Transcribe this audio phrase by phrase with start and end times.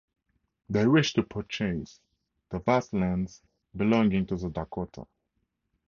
[0.67, 1.99] They wished to purchase
[2.49, 3.39] the vast lands
[3.75, 5.05] belonging to the Dakota.